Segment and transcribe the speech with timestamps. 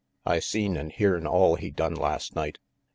[0.25, 2.57] "I seen and hearn all he done last night.